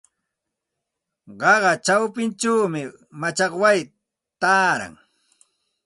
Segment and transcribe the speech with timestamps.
[1.39, 2.81] Qaqa chawpinchawmi
[3.19, 3.79] machakway
[4.41, 4.93] taaran.